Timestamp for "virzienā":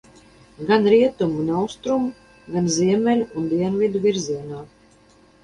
4.09-4.65